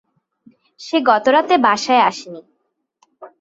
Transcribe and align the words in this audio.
সে 0.79 0.97
গতরাতে 1.01 1.55
বাসায় 1.57 2.01
আসেনি। 2.01 2.41